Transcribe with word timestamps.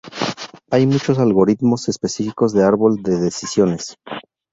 Hay 0.71 0.87
muchos 0.87 1.19
algoritmos 1.19 1.87
específicos 1.87 2.53
de 2.53 2.63
árbol 2.63 3.03
de 3.03 3.19
decisiones. 3.19 3.97